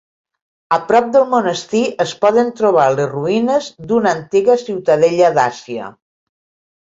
A 0.77 0.77
prop 0.91 1.09
del 1.15 1.25
monestir 1.33 1.81
es 2.05 2.13
poden 2.23 2.49
trobar 2.61 2.87
les 2.95 3.11
ruïnes 3.11 3.69
d'una 3.91 4.13
antiga 4.21 4.55
ciutadella 4.65 5.29
dàcia. 5.39 5.93